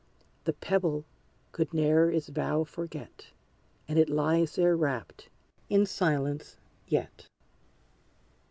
[0.45, 1.05] The Pebble
[1.51, 3.27] could ne'er its vow forget,
[3.87, 5.29] And it lies there wrapt
[5.69, 6.55] in silence
[6.87, 7.27] yet.